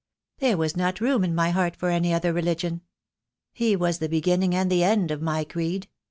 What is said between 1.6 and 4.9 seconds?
for any other religion. He was the beginning and the